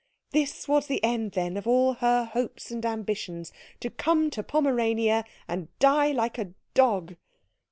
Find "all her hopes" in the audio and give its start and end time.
1.67-2.71